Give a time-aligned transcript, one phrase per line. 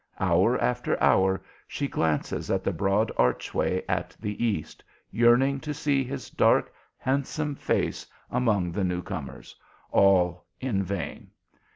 [0.19, 6.03] Hour after hour she glances at the broad archway at the east, yearning to see
[6.03, 9.55] his dark, handsome face among the new comers,
[9.91, 11.29] all in vain.